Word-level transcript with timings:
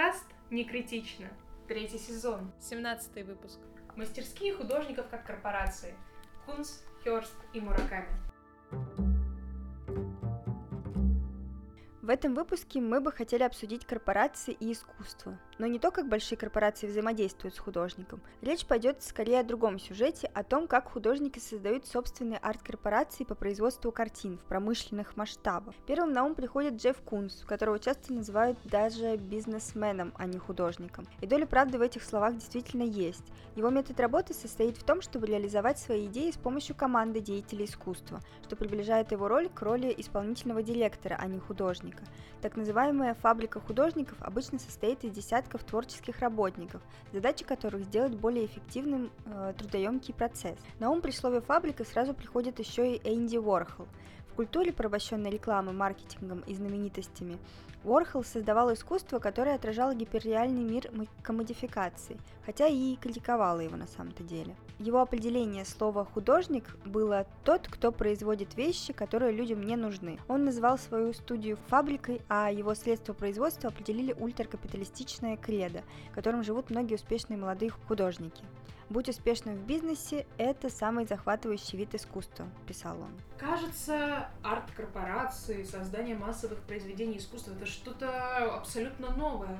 Подкаст 0.00 0.24
«Не 0.50 0.64
критично». 0.64 1.28
Третий 1.68 1.98
сезон. 1.98 2.50
17 2.58 3.22
выпуск. 3.26 3.58
Мастерские 3.96 4.54
художников 4.54 5.08
как 5.10 5.26
корпорации. 5.26 5.94
Кунс, 6.46 6.82
Хёрст 7.04 7.36
и 7.52 7.60
Мураками. 7.60 8.08
В 12.10 12.12
этом 12.12 12.34
выпуске 12.34 12.80
мы 12.80 13.00
бы 13.00 13.12
хотели 13.12 13.44
обсудить 13.44 13.86
корпорации 13.86 14.56
и 14.58 14.72
искусство. 14.72 15.38
Но 15.60 15.66
не 15.68 15.78
то, 15.78 15.92
как 15.92 16.08
большие 16.08 16.36
корпорации 16.36 16.88
взаимодействуют 16.88 17.54
с 17.54 17.60
художником. 17.60 18.20
Речь 18.40 18.66
пойдет 18.66 19.04
скорее 19.04 19.38
о 19.38 19.44
другом 19.44 19.78
сюжете, 19.78 20.28
о 20.34 20.42
том, 20.42 20.66
как 20.66 20.90
художники 20.90 21.38
создают 21.38 21.86
собственные 21.86 22.38
арт-корпорации 22.38 23.22
по 23.22 23.36
производству 23.36 23.92
картин 23.92 24.38
в 24.38 24.42
промышленных 24.42 25.16
масштабах. 25.16 25.76
Первым 25.86 26.12
на 26.12 26.24
ум 26.24 26.34
приходит 26.34 26.82
Джефф 26.82 27.00
Кунс, 27.02 27.44
которого 27.46 27.78
часто 27.78 28.12
называют 28.12 28.58
даже 28.64 29.16
бизнесменом, 29.16 30.12
а 30.16 30.26
не 30.26 30.38
художником. 30.38 31.06
И 31.20 31.28
доля 31.28 31.46
правды 31.46 31.78
в 31.78 31.82
этих 31.82 32.02
словах 32.02 32.34
действительно 32.34 32.82
есть. 32.82 33.30
Его 33.54 33.70
метод 33.70 34.00
работы 34.00 34.34
состоит 34.34 34.76
в 34.76 34.82
том, 34.82 35.00
чтобы 35.00 35.28
реализовать 35.28 35.78
свои 35.78 36.06
идеи 36.06 36.32
с 36.32 36.36
помощью 36.36 36.74
команды 36.74 37.20
деятелей 37.20 37.66
искусства, 37.66 38.20
что 38.44 38.56
приближает 38.56 39.12
его 39.12 39.28
роль 39.28 39.48
к 39.48 39.62
роли 39.62 39.94
исполнительного 39.96 40.64
директора, 40.64 41.16
а 41.16 41.28
не 41.28 41.38
художника. 41.38 41.99
Так 42.42 42.56
называемая 42.56 43.14
фабрика 43.14 43.60
художников 43.60 44.16
обычно 44.20 44.58
состоит 44.58 45.04
из 45.04 45.12
десятков 45.12 45.62
творческих 45.62 46.20
работников, 46.20 46.80
задача 47.12 47.44
которых 47.44 47.84
сделать 47.84 48.14
более 48.14 48.46
эффективным 48.46 49.10
э, 49.26 49.52
трудоемкий 49.58 50.14
процесс. 50.14 50.58
На 50.78 50.90
ум 50.90 51.02
при 51.02 51.10
слове 51.10 51.42
«фабрика» 51.42 51.84
сразу 51.84 52.14
приходит 52.14 52.58
еще 52.58 52.94
и 52.94 53.14
Энди 53.14 53.36
Уорхол. 53.36 53.86
В 54.32 54.36
культуре, 54.36 54.72
порабощенной 54.72 55.30
рекламой, 55.30 55.74
маркетингом 55.74 56.40
и 56.46 56.54
знаменитостями, 56.54 57.38
Уорхол 57.82 58.24
создавал 58.24 58.72
искусство, 58.74 59.18
которое 59.18 59.54
отражало 59.54 59.94
гиперреальный 59.94 60.62
мир 60.62 60.90
комодификации, 61.22 62.18
хотя 62.44 62.66
и 62.66 62.96
критиковало 62.96 63.60
его 63.60 63.76
на 63.76 63.86
самом-то 63.86 64.22
деле. 64.22 64.54
Его 64.78 65.00
определение 65.00 65.64
слова 65.64 66.04
«художник» 66.04 66.76
было 66.84 67.26
«тот, 67.44 67.68
кто 67.68 67.90
производит 67.90 68.54
вещи, 68.54 68.92
которые 68.92 69.32
людям 69.32 69.62
не 69.62 69.76
нужны». 69.76 70.18
Он 70.28 70.44
назвал 70.44 70.78
свою 70.78 71.14
студию 71.14 71.56
фабрикой, 71.68 72.20
а 72.28 72.52
его 72.52 72.74
средства 72.74 73.14
производства 73.14 73.70
определили 73.70 74.12
ультракапиталистичное 74.12 75.38
кредо, 75.38 75.82
которым 76.14 76.44
живут 76.44 76.68
многие 76.68 76.96
успешные 76.96 77.38
молодые 77.38 77.70
художники. 77.70 78.44
«Будь 78.90 79.08
успешным 79.08 79.54
в 79.54 79.66
бизнесе– 79.66 80.26
это 80.36 80.68
самый 80.68 81.06
захватывающий 81.06 81.78
вид 81.78 81.94
искусства»,– 81.94 82.48
писал 82.66 83.00
он. 83.00 83.12
Кажется, 83.38 84.28
арт-корпорации, 84.42 85.62
создание 85.62 86.16
массовых 86.16 86.58
произведений 86.64 87.18
искусства– 87.18 87.52
это 87.56 87.66
что-то 87.66 88.56
абсолютно 88.56 89.10
новое. 89.14 89.56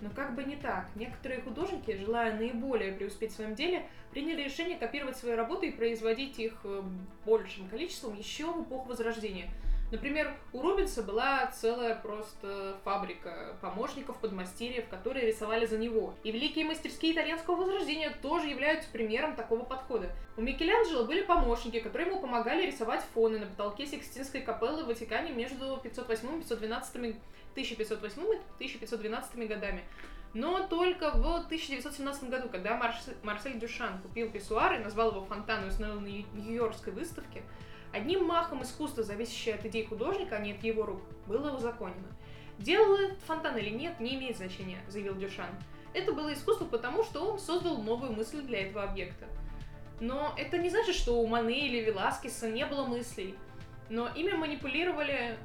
Но 0.00 0.10
как 0.10 0.34
бы 0.34 0.42
не 0.42 0.56
так. 0.56 0.88
Некоторые 0.96 1.42
художники, 1.42 1.96
желая 1.96 2.36
наиболее 2.36 2.90
преуспеть 2.90 3.30
в 3.30 3.36
своем 3.36 3.54
деле, 3.54 3.86
приняли 4.10 4.42
решение 4.42 4.76
копировать 4.76 5.16
свои 5.16 5.34
работы 5.34 5.68
и 5.68 5.70
производить 5.70 6.40
их 6.40 6.54
э, 6.64 6.82
большим 7.24 7.68
количеством 7.68 8.16
еще 8.16 8.52
в 8.52 8.64
эпоху 8.64 8.88
Возрождения– 8.88 9.48
Например, 9.92 10.34
у 10.54 10.62
Рубинса 10.62 11.02
была 11.02 11.46
целая 11.48 11.94
просто 11.94 12.78
фабрика 12.82 13.54
помощников, 13.60 14.16
подмастерьев, 14.20 14.88
которые 14.88 15.26
рисовали 15.26 15.66
за 15.66 15.76
него. 15.76 16.14
И 16.24 16.32
великие 16.32 16.64
мастерские 16.64 17.12
итальянского 17.12 17.56
возрождения 17.56 18.10
тоже 18.22 18.48
являются 18.48 18.88
примером 18.90 19.36
такого 19.36 19.64
подхода. 19.64 20.10
У 20.38 20.40
Микеланджело 20.40 21.04
были 21.04 21.20
помощники, 21.20 21.78
которые 21.78 22.08
ему 22.08 22.20
помогали 22.20 22.66
рисовать 22.66 23.04
фоны 23.12 23.38
на 23.38 23.44
потолке 23.44 23.86
Сикстинской 23.86 24.40
капеллы 24.40 24.84
в 24.84 24.86
Ватикане 24.86 25.30
между 25.32 25.78
508 25.82 26.26
и 26.26 26.40
512 26.40 26.96
1508 26.96 28.22
и 28.22 28.40
1512 28.56 29.46
годами. 29.46 29.84
Но 30.32 30.66
только 30.68 31.10
в 31.10 31.36
1917 31.44 32.30
году, 32.30 32.48
когда 32.48 32.78
Марсель 33.22 33.58
Дюшан 33.58 34.00
купил 34.00 34.30
писсуар 34.30 34.80
и 34.80 34.82
назвал 34.82 35.10
его 35.10 35.26
фонтаном 35.26 35.66
и 35.66 35.68
установил 35.68 36.00
на 36.00 36.06
Нью-Йоркской 36.06 36.94
выставке, 36.94 37.42
Одним 37.92 38.24
махом 38.24 38.62
искусства, 38.62 39.02
зависящее 39.02 39.56
от 39.56 39.66
идей 39.66 39.84
художника, 39.84 40.36
а 40.36 40.38
не 40.40 40.52
от 40.52 40.64
его 40.64 40.86
рук, 40.86 41.02
было 41.26 41.54
узаконено. 41.54 42.08
Делал 42.58 42.94
этот 42.96 43.18
фонтан 43.20 43.56
или 43.58 43.70
нет, 43.70 44.00
не 44.00 44.14
имеет 44.14 44.36
значения, 44.36 44.78
заявил 44.88 45.14
Дюшан. 45.14 45.50
Это 45.92 46.12
было 46.12 46.32
искусство 46.32 46.64
потому, 46.64 47.04
что 47.04 47.32
он 47.32 47.38
создал 47.38 47.78
новую 47.82 48.12
мысль 48.12 48.40
для 48.40 48.66
этого 48.66 48.84
объекта. 48.84 49.26
Но 50.00 50.34
это 50.38 50.56
не 50.56 50.70
значит, 50.70 50.94
что 50.94 51.20
у 51.20 51.26
Мане 51.26 51.66
или 51.66 51.80
Веласкеса 51.80 52.50
не 52.50 52.64
было 52.64 52.86
мыслей. 52.86 53.34
Но 53.90 54.08
ими 54.08 54.32
манипулировали 54.32 55.36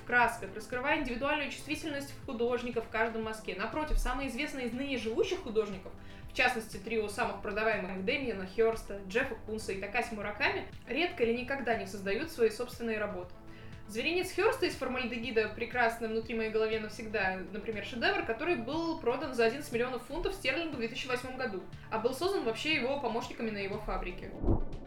в 0.00 0.06
красках, 0.06 0.50
раскрывая 0.54 1.00
индивидуальную 1.00 1.50
чувствительность 1.50 2.14
художника 2.26 2.82
в 2.82 2.88
каждом 2.90 3.24
мазке. 3.24 3.54
Напротив, 3.56 3.98
самые 3.98 4.28
известные 4.28 4.66
из 4.66 4.72
ныне 4.72 4.98
живущих 4.98 5.42
художников– 5.42 5.92
в 6.34 6.36
частности, 6.36 6.78
трио 6.78 7.06
самых 7.06 7.42
продаваемых 7.42 8.04
Дэмиена, 8.04 8.48
Хёрста, 8.56 8.98
Джеффа 9.08 9.36
Кунса 9.46 9.70
и 9.70 9.80
Такаси 9.80 10.16
Мураками, 10.16 10.66
редко 10.88 11.22
или 11.22 11.32
никогда 11.32 11.76
не 11.76 11.86
создают 11.86 12.32
свои 12.32 12.50
собственные 12.50 12.98
работы. 12.98 13.32
Зверинец 13.86 14.34
Хёрста 14.34 14.66
из 14.66 14.74
формальдегида 14.74 15.52
«Прекрасно 15.54 16.08
внутри 16.08 16.34
моей 16.34 16.50
голове 16.50 16.80
навсегда», 16.80 17.38
например, 17.52 17.84
шедевр, 17.84 18.24
который 18.24 18.56
был 18.56 18.98
продан 18.98 19.32
за 19.32 19.44
11 19.44 19.70
миллионов 19.72 20.02
фунтов 20.06 20.34
стерлингов 20.34 20.74
в 20.74 20.78
2008 20.78 21.36
году, 21.36 21.62
а 21.92 22.00
был 22.00 22.12
создан 22.12 22.42
вообще 22.42 22.74
его 22.74 22.98
помощниками 22.98 23.50
на 23.50 23.58
его 23.58 23.78
фабрике. 23.78 24.32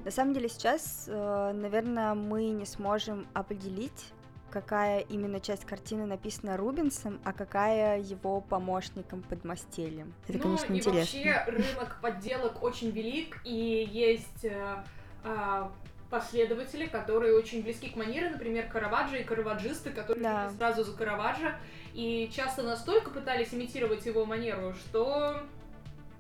На 0.03 0.11
самом 0.11 0.33
деле 0.33 0.49
сейчас, 0.49 1.05
э, 1.07 1.51
наверное, 1.53 2.13
мы 2.13 2.49
не 2.49 2.65
сможем 2.65 3.25
определить, 3.33 4.11
какая 4.49 4.99
именно 4.99 5.39
часть 5.39 5.65
картины 5.65 6.05
написана 6.05 6.57
Рубинсом, 6.57 7.19
а 7.23 7.33
какая 7.33 7.99
его 7.99 8.41
помощником 8.41 9.21
под 9.23 9.43
мастелем. 9.43 10.13
Это, 10.27 10.37
ну, 10.37 10.43
конечно, 10.43 10.73
и 10.73 10.77
интересно. 10.77 10.99
вообще 10.99 11.43
рынок 11.47 11.99
подделок 12.01 12.63
очень 12.63 12.91
велик, 12.91 13.39
и 13.43 13.87
есть 13.91 14.45
э, 14.45 14.83
э, 15.23 15.69
последователи, 16.09 16.85
которые 16.85 17.35
очень 17.35 17.63
близки 17.63 17.89
к 17.89 17.95
манере, 17.95 18.29
например, 18.29 18.67
Караваджо 18.67 19.17
и 19.17 19.23
караваджисты, 19.23 19.91
которые 19.91 20.23
да. 20.23 20.51
сразу 20.57 20.83
за 20.83 20.95
Караваджо, 20.95 21.55
и 21.93 22.29
часто 22.33 22.63
настолько 22.63 23.09
пытались 23.09 23.53
имитировать 23.53 24.05
его 24.05 24.25
манеру, 24.25 24.73
что 24.73 25.41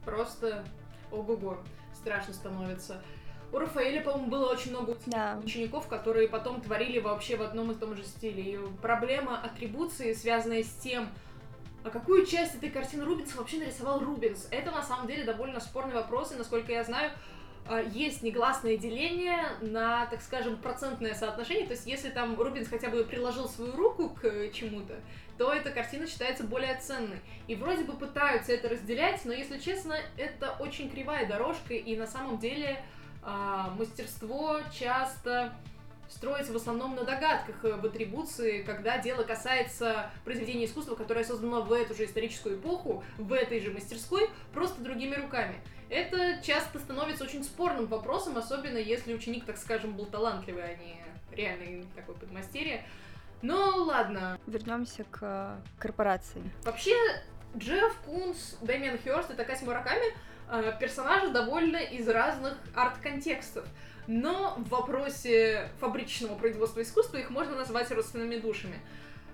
просто 0.03 0.63
ого-го, 1.11 1.57
страшно 1.93 2.33
становится. 2.33 3.01
У 3.51 3.59
Рафаэля, 3.59 4.01
по-моему, 4.01 4.27
было 4.27 4.51
очень 4.51 4.71
много 4.71 4.97
да. 5.05 5.39
учеников, 5.43 5.87
которые 5.87 6.27
потом 6.27 6.61
творили 6.61 6.99
вообще 6.99 7.37
в 7.37 7.41
одном 7.41 7.71
и 7.71 7.75
том 7.75 7.95
же 7.95 8.03
стиле. 8.03 8.43
И 8.43 8.59
проблема 8.81 9.39
атрибуции, 9.39 10.13
связанная 10.13 10.63
с 10.63 10.73
тем, 10.75 11.07
а 11.83 11.89
какую 11.89 12.25
часть 12.25 12.55
этой 12.55 12.69
картины 12.69 13.05
Рубинс 13.05 13.33
вообще 13.35 13.59
нарисовал 13.59 13.99
Рубинс? 13.99 14.47
Это 14.51 14.71
на 14.71 14.83
самом 14.83 15.07
деле 15.07 15.23
довольно 15.23 15.61
спорный 15.61 15.93
вопрос, 15.93 16.33
и 16.33 16.35
насколько 16.35 16.73
я 16.73 16.83
знаю, 16.83 17.11
а, 17.69 17.81
есть 17.81 18.23
негласное 18.23 18.77
деление 18.77 19.39
на, 19.61 20.05
так 20.07 20.21
скажем, 20.21 20.57
процентное 20.57 21.13
соотношение. 21.13 21.65
То 21.65 21.73
есть, 21.73 21.85
если 21.87 22.09
там 22.09 22.39
Рубинс 22.39 22.67
хотя 22.67 22.89
бы 22.89 23.03
приложил 23.03 23.47
свою 23.47 23.75
руку 23.75 24.09
к 24.09 24.51
чему-то, 24.51 24.95
то 25.37 25.53
эта 25.53 25.69
картина 25.69 26.07
считается 26.07 26.43
более 26.43 26.75
ценной. 26.79 27.19
И 27.47 27.55
вроде 27.55 27.83
бы 27.83 27.93
пытаются 27.93 28.51
это 28.51 28.69
разделять, 28.69 29.23
но, 29.25 29.31
если 29.33 29.57
честно, 29.59 29.95
это 30.17 30.55
очень 30.59 30.89
кривая 30.89 31.27
дорожка, 31.27 31.73
и 31.73 31.95
на 31.95 32.07
самом 32.07 32.37
деле 32.37 32.83
а, 33.29 33.71
мастерство 33.77 34.61
часто 34.71 35.53
строится 36.07 36.53
в 36.53 36.55
основном 36.55 36.95
на 36.95 37.03
догадках 37.03 37.57
э, 37.65 37.73
в 37.73 37.85
атрибуции, 37.85 38.61
когда 38.61 38.99
дело 38.99 39.23
касается 39.23 40.09
произведения 40.23 40.63
искусства, 40.63 40.95
которое 40.95 41.25
создано 41.25 41.61
в 41.61 41.73
эту 41.73 41.93
же 41.93 42.05
историческую 42.05 42.55
эпоху, 42.55 43.03
в 43.17 43.33
этой 43.33 43.59
же 43.59 43.71
мастерской, 43.71 44.29
просто 44.53 44.81
другими 44.81 45.15
руками. 45.15 45.55
Это 45.89 46.41
часто 46.41 46.79
становится 46.79 47.25
очень 47.25 47.43
спорным 47.43 47.87
вопросом, 47.87 48.37
особенно 48.37 48.77
если 48.77 49.13
ученик, 49.13 49.43
так 49.43 49.57
скажем, 49.57 49.97
был 49.97 50.05
талантливый, 50.05 50.63
а 50.63 50.75
не 50.77 51.03
реальный 51.35 51.85
такой 51.97 52.15
подмастерье. 52.15 52.85
Но 53.41 53.83
ладно. 53.83 54.39
Вернемся 54.47 55.03
к 55.03 55.19
э, 55.21 55.57
корпорации. 55.79 56.41
Вообще, 56.63 56.95
Джефф 57.57 57.93
Кунс, 58.05 58.55
Дэмиан 58.61 58.97
Хёрст 58.99 59.31
и 59.31 59.33
Такаси 59.33 59.65
Мураками 59.65 60.13
персонажи 60.79 61.29
довольно 61.29 61.77
из 61.77 62.07
разных 62.07 62.57
арт-контекстов. 62.75 63.65
Но 64.07 64.55
в 64.57 64.69
вопросе 64.69 65.69
фабричного 65.79 66.35
производства 66.35 66.81
искусства 66.81 67.17
их 67.17 67.29
можно 67.29 67.55
назвать 67.55 67.91
родственными 67.91 68.37
душами. 68.37 68.79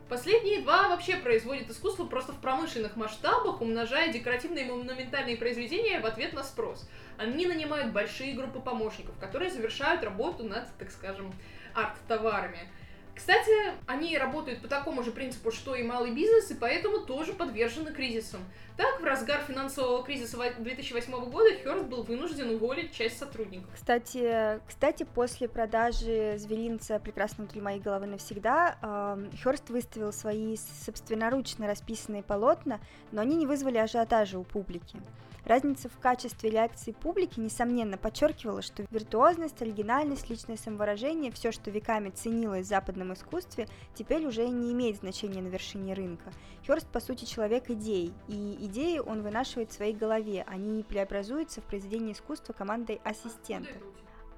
Последние 0.09 0.61
два 0.61 0.89
вообще 0.89 1.15
производят 1.15 1.69
искусство 1.69 2.05
просто 2.05 2.33
в 2.33 2.41
промышленных 2.41 2.95
масштабах, 2.95 3.61
умножая 3.61 4.11
декоративные 4.11 4.65
и 4.65 4.69
монументальные 4.69 5.37
произведения 5.37 5.99
в 5.99 6.05
ответ 6.05 6.33
на 6.33 6.43
спрос. 6.43 6.87
Они 7.17 7.45
нанимают 7.45 7.93
большие 7.93 8.33
группы 8.33 8.59
помощников, 8.59 9.17
которые 9.19 9.49
завершают 9.49 10.03
работу 10.03 10.43
над, 10.43 10.67
так 10.77 10.91
скажем, 10.91 11.33
арт-товарами. 11.73 12.59
Кстати, 13.15 13.51
они 13.85 14.17
работают 14.17 14.61
по 14.61 14.67
такому 14.67 15.03
же 15.03 15.11
принципу, 15.11 15.51
что 15.51 15.75
и 15.75 15.83
малый 15.83 16.11
бизнес, 16.11 16.49
и 16.51 16.55
поэтому 16.55 16.99
тоже 16.99 17.33
подвержены 17.33 17.91
кризисам. 17.93 18.41
Так, 18.75 19.01
в 19.01 19.03
разгар 19.03 19.41
финансового 19.47 20.03
кризиса 20.03 20.37
2008 20.57 21.29
года 21.29 21.49
Хёрст 21.63 21.85
был 21.85 22.01
вынужден 22.01 22.55
уволить 22.55 22.91
часть 22.91 23.19
сотрудников. 23.19 23.69
Кстати, 23.73 24.59
кстати 24.67 25.03
после 25.03 25.47
продажи 25.47 26.35
зверинца 26.37 26.99
«Прекрасного 26.99 27.49
для 27.51 27.61
моей 27.61 27.79
головы 27.79 28.07
навсегда» 28.07 28.77
э, 28.81 29.29
Хёрст 29.43 29.69
выставил 29.69 30.11
свои 30.11 30.57
собственноручно 30.85 31.67
расписанные 31.67 32.23
полотна, 32.23 32.79
но 33.11 33.21
они 33.21 33.35
не 33.35 33.45
вызвали 33.45 33.77
ажиотажа 33.77 34.39
у 34.39 34.43
публики. 34.43 34.97
Разница 35.45 35.89
в 35.89 35.99
качестве 35.99 36.49
реакции 36.49 36.93
публики, 36.93 37.39
несомненно, 37.39 37.97
подчеркивала, 37.97 38.61
что 38.61 38.85
виртуозность, 38.89 39.61
оригинальность, 39.61 40.29
личное 40.29 40.55
самовыражение, 40.55 41.31
все, 41.31 41.51
что 41.51 41.69
веками 41.69 42.11
ценилось 42.11 42.65
в 42.65 42.69
западном 42.69 43.13
искусстве, 43.13 43.67
теперь 43.93 44.25
уже 44.25 44.47
не 44.47 44.71
имеет 44.71 44.97
значения 44.97 45.41
на 45.41 45.47
вершине 45.47 45.93
рынка. 45.93 46.31
Хёрст, 46.65 46.87
по 46.87 47.01
сути, 47.01 47.25
человек 47.25 47.69
идей, 47.69 48.13
и 48.29 48.57
идеи 48.61 48.99
он 48.99 49.21
вынашивает 49.21 49.71
в 49.71 49.73
своей 49.73 49.93
голове, 49.93 50.45
они 50.47 50.81
преобразуются 50.83 51.59
в 51.59 51.65
произведение 51.65 52.13
искусства 52.13 52.53
командой 52.53 53.01
ассистентов. 53.03 53.81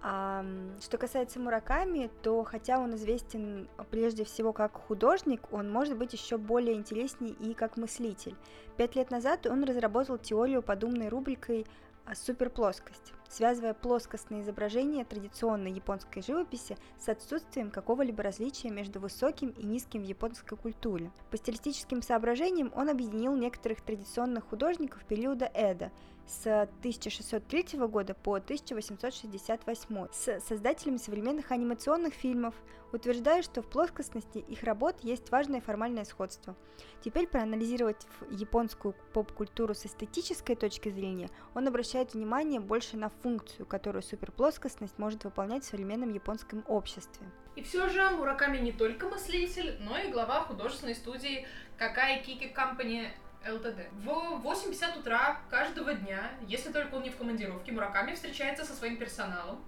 А, 0.08 0.46
что 0.82 1.00
касается 1.00 1.40
Мураками, 1.40 2.12
то 2.22 2.44
хотя 2.44 2.78
он 2.78 2.94
известен 2.94 3.68
прежде 3.90 4.24
всего 4.24 4.54
как 4.54 4.74
художник, 4.74 5.52
он 5.52 5.72
может 5.72 5.98
быть 5.98 6.14
еще 6.14 6.38
более 6.38 6.76
интересней 6.76 7.32
и 7.32 7.56
как 7.56 7.76
мыслитель. 7.76 8.36
Пять 8.78 8.96
лет 8.96 9.10
назад 9.10 9.48
он 9.48 9.64
разработал 9.64 10.20
теорию 10.20 10.62
под 10.62 10.84
умной 10.84 11.08
рубрикой 11.08 11.66
суперплоскость, 12.14 13.14
связывая 13.28 13.74
плоскостные 13.74 14.44
изображения 14.44 15.06
традиционной 15.06 15.72
японской 15.72 16.22
живописи 16.22 16.78
с 17.00 17.10
отсутствием 17.10 17.72
какого-либо 17.72 18.22
различия 18.22 18.70
между 18.70 19.00
высоким 19.00 19.56
и 19.58 19.66
низким 19.66 20.04
в 20.04 20.06
японской 20.06 20.56
культуре. 20.56 21.10
По 21.32 21.38
стилистическим 21.38 22.04
соображениям 22.04 22.72
он 22.76 22.90
объединил 22.90 23.36
некоторых 23.36 23.82
традиционных 23.82 24.48
художников 24.48 25.04
периода 25.06 25.50
Эда– 25.52 25.92
с 26.28 26.48
1603 26.80 27.80
года 27.88 28.14
по 28.14 28.36
1868 28.36 30.08
с 30.12 30.40
создателями 30.42 30.98
современных 30.98 31.52
анимационных 31.52 32.14
фильмов, 32.14 32.56
утверждая, 32.92 33.42
что 33.44 33.62
в 33.62 33.68
плоскостности 33.68 34.40
их 34.40 34.64
работ 34.64 34.98
есть 35.02 35.30
важное 35.30 35.62
формальное 35.62 36.06
сходство. 36.06 36.56
Теперь 37.04 37.28
проанализировать 37.28 38.08
японскую 38.32 38.96
поп-культуру 39.14 39.76
с 39.76 39.86
эстетической 39.86 40.56
точки 40.56 40.90
зрения, 40.90 41.30
он 41.54 41.68
обращает 41.68 42.14
внимание 42.14 42.60
больше 42.60 42.98
на 42.98 43.10
функцию, 43.10 43.66
которую 43.66 44.02
суперплоскостность 44.02 44.98
может 44.98 45.24
выполнять 45.24 45.64
в 45.64 45.68
современном 45.68 46.14
японском 46.14 46.64
обществе. 46.68 47.28
И 47.56 47.62
все 47.62 47.88
же 47.90 48.10
Мураками 48.10 48.58
не 48.58 48.72
только 48.72 49.08
мыслитель, 49.08 49.78
но 49.80 49.98
и 49.98 50.12
глава 50.12 50.42
художественной 50.42 50.96
студии 50.96 51.48
Какая 51.78 52.22
Кики 52.22 52.52
Company 52.54 53.10
ЛТД. 53.46 53.90
В 54.04 54.10
8.50 54.44 55.00
утра 55.00 55.40
каждого 55.50 55.94
дня, 55.94 56.32
если 56.48 56.72
только 56.72 56.96
он 56.96 57.04
не 57.04 57.12
в 57.12 57.18
командировке, 57.18 57.72
Мураками 57.72 58.16
встречается 58.16 58.66
со 58.66 58.74
своим 58.74 58.98
персоналом 58.98 59.64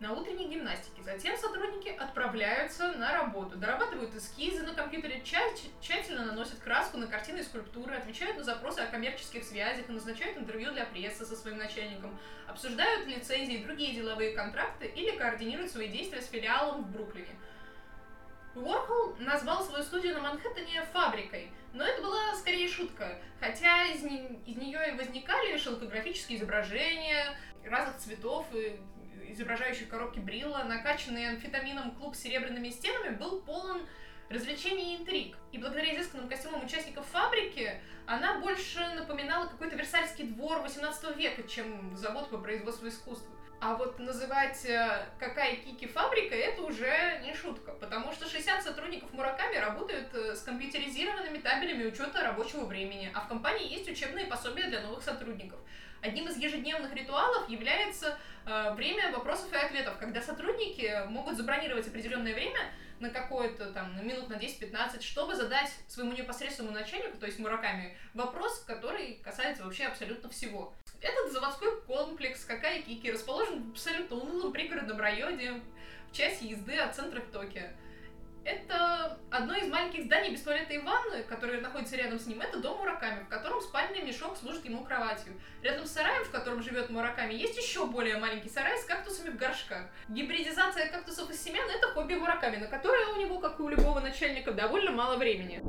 на 0.00 0.12
утренней 0.12 0.48
гимнастике. 0.48 1.02
Затем 1.02 1.36
сотрудники 1.36 1.88
отправляются 1.88 2.92
на 2.92 3.12
работу, 3.12 3.56
дорабатывают 3.56 4.14
эскизы 4.14 4.64
на 4.64 4.74
компьютере, 4.74 5.22
тщательно 5.22 6.26
наносят 6.26 6.58
краску 6.58 6.98
на 6.98 7.06
картины 7.06 7.38
и 7.38 7.42
скульптуры, 7.42 7.94
отвечают 7.94 8.36
на 8.36 8.44
запросы 8.44 8.80
о 8.80 8.86
коммерческих 8.86 9.44
связях 9.44 9.88
и 9.88 9.92
назначают 9.92 10.36
интервью 10.36 10.72
для 10.72 10.84
прессы 10.86 11.24
со 11.24 11.36
своим 11.36 11.56
начальником, 11.56 12.18
обсуждают 12.48 13.06
лицензии 13.06 13.60
и 13.60 13.64
другие 13.64 13.94
деловые 13.94 14.32
контракты 14.32 14.86
или 14.86 15.16
координируют 15.16 15.70
свои 15.70 15.88
действия 15.88 16.20
с 16.20 16.28
филиалом 16.28 16.82
в 16.82 16.90
Бруклине. 16.90 17.34
Уорхол 18.54 19.16
назвал 19.18 19.64
свою 19.64 19.82
студию 19.82 20.14
на 20.14 20.20
Манхэттене 20.20 20.82
фабрикой– 20.92 21.50
но 21.74 21.84
это 21.84 22.02
была 22.02 22.34
скорее 22.36 22.68
шутка, 22.68 23.18
хотя 23.40 23.86
из, 23.86 24.02
не, 24.02 24.40
из 24.46 24.56
нее 24.56 24.78
и 24.90 24.96
возникали 24.96 25.56
шелкографические 25.56 26.38
изображения 26.38 27.36
разных 27.64 27.96
цветов, 27.96 28.46
и 28.54 28.78
изображающих 29.30 29.88
коробки 29.88 30.18
Брилла, 30.18 30.64
накачанный 30.64 31.30
амфетамином 31.30 31.92
клуб 31.92 32.14
с 32.14 32.20
серебряными 32.20 32.68
стенами 32.68 33.16
был 33.16 33.40
полон 33.40 33.86
развлечений 34.28 34.94
и 34.94 34.96
интриг. 34.98 35.36
И 35.52 35.58
благодаря 35.58 35.94
изысканным 35.96 36.28
костюмам 36.28 36.64
участников 36.64 37.06
фабрики 37.06 37.80
она 38.06 38.38
больше 38.40 38.80
напоминала 38.94 39.46
какой-то 39.46 39.76
Версальский 39.76 40.26
двор 40.26 40.60
18 40.60 41.16
века, 41.16 41.42
чем 41.48 41.96
завод 41.96 42.28
по 42.28 42.36
производству 42.36 42.88
искусства. 42.88 43.34
А 43.64 43.76
вот 43.76 43.96
называть 44.00 44.64
э, 44.64 45.06
какая 45.20 45.54
кики 45.54 45.86
фабрика, 45.86 46.34
это 46.34 46.62
уже 46.62 47.20
не 47.22 47.32
шутка, 47.32 47.70
потому 47.70 48.10
что 48.10 48.28
60 48.28 48.60
сотрудников 48.60 49.12
Мураками 49.12 49.54
работают 49.54 50.12
э, 50.14 50.34
с 50.34 50.40
компьютеризированными 50.40 51.38
табелями 51.38 51.84
учета 51.84 52.24
рабочего 52.24 52.64
времени, 52.64 53.12
а 53.14 53.20
в 53.20 53.28
компании 53.28 53.72
есть 53.72 53.88
учебные 53.88 54.26
пособия 54.26 54.66
для 54.66 54.80
новых 54.80 55.04
сотрудников. 55.04 55.60
Одним 56.02 56.28
из 56.28 56.36
ежедневных 56.36 56.92
ритуалов 56.94 57.48
является 57.48 58.18
э, 58.44 58.74
время 58.74 59.12
вопросов 59.12 59.52
и 59.52 59.56
ответов, 59.56 59.96
когда 59.98 60.20
сотрудники 60.20 61.06
могут 61.06 61.36
забронировать 61.36 61.86
определенное 61.86 62.34
время 62.34 62.58
на 62.98 63.08
какое-то 63.10 63.72
там, 63.72 63.94
на 63.94 64.00
минут 64.00 64.28
на 64.28 64.34
10-15, 64.34 65.00
чтобы 65.00 65.36
задать 65.36 65.70
своему 65.86 66.12
непосредственному 66.12 66.74
начальнику, 66.74 67.18
то 67.18 67.26
есть 67.26 67.38
Мураками, 67.38 67.96
вопрос, 68.14 68.64
который 68.66 69.20
касается 69.22 69.64
вообще 69.64 69.84
абсолютно 69.84 70.28
всего. 70.28 70.74
Этот 71.00 71.32
заводской 71.32 71.80
комплекс 71.82 72.44
Какая 72.44 72.82
Кики 72.82 73.10
расположен 73.10 73.62
в 73.62 73.70
абсолютно 73.70 74.16
унылом 74.16 74.52
пригородном 74.52 74.98
районе 74.98 75.60
в 76.10 76.16
часе 76.16 76.48
езды 76.48 76.76
от 76.78 76.96
центра 76.96 77.20
Токио. 77.20 77.68
Это 78.44 79.18
одно 79.30 79.54
из 79.54 79.68
маленьких 79.68 80.04
зданий 80.04 80.32
без 80.32 80.42
туалета 80.42 80.72
и 80.72 80.78
ванны, 80.78 81.22
которое 81.28 81.60
находится 81.60 81.96
рядом 81.96 82.18
с 82.18 82.26
ним, 82.26 82.40
это 82.40 82.58
дом 82.58 82.78
Мураками, 82.78 83.22
в 83.22 83.28
котором 83.28 83.60
спальный 83.60 84.02
мешок 84.02 84.36
служит 84.36 84.64
ему 84.64 84.84
кроватью. 84.84 85.34
Рядом 85.62 85.86
с 85.86 85.92
сараем, 85.92 86.24
в 86.24 86.30
котором 86.30 86.62
живет 86.62 86.90
Мураками, 86.90 87.34
есть 87.34 87.56
еще 87.56 87.86
более 87.86 88.18
маленький 88.18 88.48
сарай 88.48 88.76
с 88.78 88.84
кактусами 88.84 89.30
в 89.30 89.36
горшках. 89.36 89.86
Гибридизация 90.08 90.90
кактусов 90.90 91.30
из 91.30 91.40
семян– 91.40 91.68
это 91.76 91.88
хобби 91.88 92.14
Мураками, 92.14 92.56
на 92.56 92.66
которое 92.66 93.06
у 93.14 93.16
него, 93.20 93.38
как 93.38 93.60
и 93.60 93.62
у 93.62 93.68
любого 93.68 94.00
начальника, 94.00 94.52
довольно 94.52 94.90
мало 94.90 95.16
времени 95.16 95.62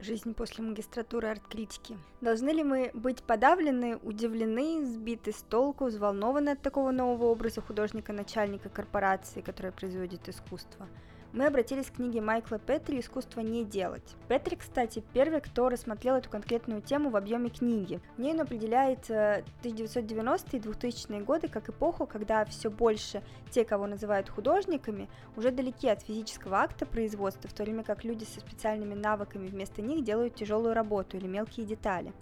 жизнь 0.00 0.32
после 0.32 0.64
магистратуры 0.64 1.28
арт-критики. 1.28 1.98
Должны 2.20 2.50
ли 2.50 2.62
мы 2.62 2.90
быть 2.94 3.22
подавлены, 3.22 3.96
удивлены, 3.96 4.84
сбиты 4.86 5.32
с 5.32 5.42
толку, 5.42 5.86
взволнованы 5.86 6.50
от 6.50 6.62
такого 6.62 6.90
нового 6.90 7.26
образа 7.26 7.60
художника-начальника 7.60 8.68
корпорации, 8.68 9.40
которая 9.40 9.72
производит 9.72 10.28
искусство? 10.28 10.88
Мы 11.32 11.46
обратились 11.46 11.86
к 11.86 11.96
книге 11.96 12.20
Майкла 12.20 12.58
Петри 12.58 13.00
«Искусство 13.00 13.40
не 13.40 13.64
делать». 13.64 14.16
Петри, 14.28 14.56
кстати, 14.56 15.02
первый, 15.12 15.40
кто 15.40 15.68
рассмотрел 15.68 16.16
эту 16.16 16.30
конкретную 16.30 16.80
тему 16.80 17.10
в 17.10 17.16
объеме 17.16 17.50
книги. 17.50 18.00
В 18.16 18.20
ней 18.20 18.32
он 18.32 18.40
определяет 18.40 19.10
1990-е 19.10 20.58
и 20.58 20.62
2000-е 20.62 21.20
годы 21.20 21.48
как 21.48 21.68
эпоху, 21.68 22.06
когда 22.06 22.44
все 22.46 22.70
больше 22.70 23.22
те, 23.50 23.64
кого 23.64 23.86
называют 23.86 24.30
художниками, 24.30 25.08
уже 25.36 25.50
далеки 25.50 25.88
от 25.88 26.02
физического 26.02 26.58
акта 26.58 26.86
производства, 26.86 27.48
в 27.50 27.52
то 27.52 27.62
время 27.62 27.84
как 27.84 28.04
люди 28.04 28.24
со 28.24 28.40
специальными 28.40 28.94
навыками 28.94 29.48
вместо 29.48 29.82
них 29.82 30.04
делают 30.04 30.34
тяжелую 30.34 30.72
работу 30.72 31.18
или 31.18 31.26
мелкие 31.26 31.66
детали. 31.66 32.12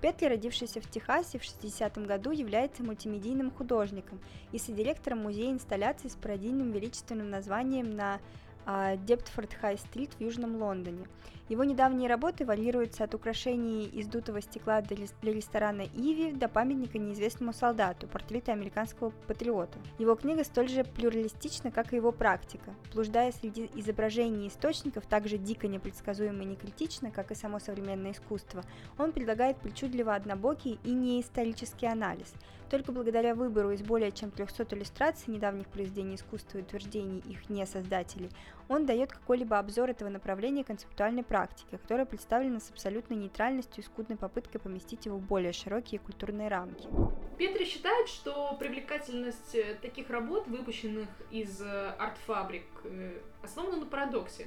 Петли, 0.00 0.26
родившийся 0.26 0.80
в 0.80 0.90
Техасе 0.90 1.38
в 1.38 1.42
60-м 1.42 2.04
году, 2.04 2.30
является 2.30 2.82
мультимедийным 2.82 3.50
художником 3.50 4.20
и 4.52 4.58
содиректором 4.58 5.20
музея 5.20 5.50
инсталляций 5.52 6.10
с 6.10 6.14
пародийным 6.14 6.70
величественным 6.70 7.30
названием 7.30 7.90
на 7.90 8.20
Дептфорд 8.66 9.54
Хай-стрит 9.60 10.14
в 10.14 10.20
Южном 10.20 10.56
Лондоне. 10.56 11.06
Его 11.48 11.62
недавние 11.62 12.08
работы 12.08 12.44
варьируются 12.44 13.04
от 13.04 13.14
украшений 13.14 13.84
из 13.86 14.08
дутого 14.08 14.40
стекла 14.40 14.80
для 14.80 15.32
ресторана 15.32 15.82
Иви 15.82 16.32
до 16.32 16.48
памятника 16.48 16.98
неизвестному 16.98 17.52
солдату, 17.52 18.08
портрета 18.08 18.50
американского 18.52 19.10
патриота. 19.28 19.78
Его 20.00 20.16
книга 20.16 20.42
столь 20.42 20.68
же 20.68 20.82
плюралистична, 20.82 21.70
как 21.70 21.92
и 21.92 21.96
его 21.96 22.10
практика. 22.10 22.74
Блуждая 22.92 23.30
среди 23.30 23.70
изображений 23.76 24.46
и 24.46 24.48
источников, 24.48 25.06
также 25.06 25.38
дико 25.38 25.68
непредсказуемо 25.68 26.42
и 26.42 26.46
некритично, 26.46 27.12
как 27.12 27.30
и 27.30 27.36
само 27.36 27.60
современное 27.60 28.10
искусство, 28.10 28.64
он 28.98 29.12
предлагает 29.12 29.56
причудливо 29.58 30.16
однобокий 30.16 30.80
и 30.82 30.90
неисторический 30.90 31.88
анализ. 31.88 32.34
Только 32.68 32.90
благодаря 32.90 33.36
выбору 33.36 33.70
из 33.70 33.82
более 33.82 34.10
чем 34.10 34.32
300 34.32 34.74
иллюстраций 34.74 35.32
недавних 35.32 35.68
произведений 35.68 36.16
искусства 36.16 36.58
и 36.58 36.62
утверждений 36.62 37.20
их 37.20 37.48
не 37.48 37.64
создателей, 37.64 38.30
он 38.68 38.86
дает 38.86 39.12
какой-либо 39.12 39.58
обзор 39.58 39.90
этого 39.90 40.08
направления 40.08 40.64
концептуальной 40.64 41.22
практики, 41.22 41.68
которая 41.70 42.06
представлена 42.06 42.60
с 42.60 42.70
абсолютной 42.70 43.16
нейтральностью 43.16 43.82
и 43.82 43.86
скудной 43.86 44.16
попыткой 44.16 44.60
поместить 44.60 45.06
его 45.06 45.18
в 45.18 45.22
более 45.22 45.52
широкие 45.52 46.00
культурные 46.00 46.48
рамки. 46.48 46.88
Петри 47.38 47.64
считает, 47.64 48.08
что 48.08 48.56
привлекательность 48.58 49.54
э, 49.54 49.76
таких 49.80 50.10
работ, 50.10 50.46
выпущенных 50.46 51.08
из 51.30 51.60
э, 51.60 51.94
арт-фабрик, 51.98 52.64
э, 52.84 53.20
основана 53.42 53.76
на 53.76 53.86
парадоксе. 53.86 54.46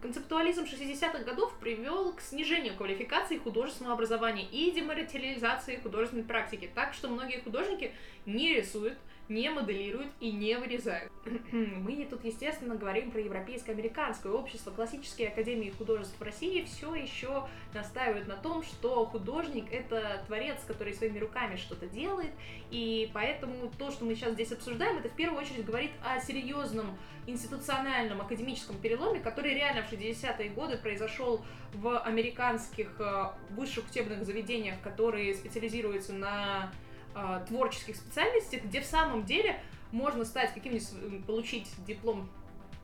Концептуализм 0.00 0.64
60-х 0.64 1.24
годов 1.24 1.54
привел 1.60 2.12
к 2.12 2.20
снижению 2.20 2.76
квалификации 2.76 3.38
художественного 3.38 3.94
образования 3.94 4.44
и 4.44 4.70
дематериализации 4.70 5.76
художественной 5.76 6.24
практики, 6.24 6.70
так 6.74 6.92
что 6.92 7.08
многие 7.08 7.40
художники 7.40 7.92
не 8.26 8.54
рисуют, 8.54 8.98
не 9.28 9.48
моделируют 9.50 10.12
и 10.20 10.30
не 10.30 10.56
вырезают. 10.58 11.10
Мы 11.52 12.06
тут, 12.10 12.24
естественно, 12.24 12.74
говорим 12.74 13.10
про 13.10 13.20
европейско-американское 13.20 14.32
общество. 14.32 14.70
Классические 14.70 15.28
академии 15.28 15.70
художеств 15.70 16.18
в 16.18 16.22
России 16.22 16.64
все 16.64 16.94
еще 16.94 17.46
настаивают 17.72 18.28
на 18.28 18.36
том, 18.36 18.62
что 18.62 19.06
художник— 19.06 19.66
это 19.72 20.22
творец, 20.26 20.58
который 20.66 20.94
своими 20.94 21.18
руками 21.18 21.56
что-то 21.56 21.86
делает, 21.86 22.32
и 22.70 23.10
поэтому 23.14 23.70
то, 23.78 23.90
что 23.90 24.04
мы 24.04 24.14
сейчас 24.14 24.34
здесь 24.34 24.52
обсуждаем, 24.52 24.98
это 24.98 25.08
в 25.08 25.16
первую 25.16 25.40
очередь 25.40 25.64
говорит 25.64 25.92
о 26.04 26.20
серьезном 26.20 26.96
институциональном 27.26 28.20
академическом 28.20 28.76
переломе, 28.78 29.20
который 29.20 29.54
реально 29.54 29.82
в 29.82 29.92
60-е 29.92 30.50
годы 30.50 30.76
произошел 30.76 31.42
в 31.72 31.98
американских 32.00 33.00
э, 33.00 33.30
высших 33.50 33.90
учебных 33.90 34.24
заведениях, 34.24 34.80
которые 34.82 35.34
специализируются 35.34 36.12
на 36.12 36.70
э, 37.14 37.44
творческих 37.48 37.96
специальностях, 37.96 38.62
где 38.64 38.80
в 38.80 38.86
самом 38.86 39.24
деле 39.24 39.60
можно 39.92 40.24
стать 40.24 40.52
каким-нибудь, 40.54 41.26
получить 41.26 41.68
диплом 41.86 42.28